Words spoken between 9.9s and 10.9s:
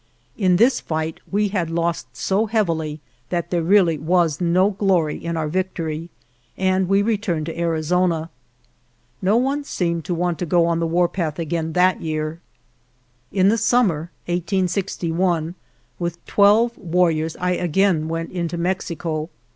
to want to go on the